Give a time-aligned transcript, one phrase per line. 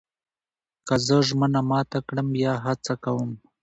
[0.87, 3.31] که زه ژمنه مات کړم، بیا هڅه کوم.